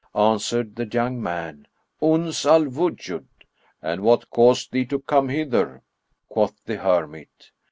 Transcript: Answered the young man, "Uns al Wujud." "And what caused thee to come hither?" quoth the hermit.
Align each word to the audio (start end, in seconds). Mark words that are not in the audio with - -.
Answered 0.15 0.77
the 0.77 0.87
young 0.91 1.21
man, 1.21 1.67
"Uns 2.01 2.43
al 2.43 2.65
Wujud." 2.65 3.27
"And 3.83 4.01
what 4.01 4.31
caused 4.31 4.71
thee 4.71 4.85
to 4.87 4.97
come 4.97 5.29
hither?" 5.29 5.83
quoth 6.27 6.55
the 6.65 6.77
hermit. 6.77 7.51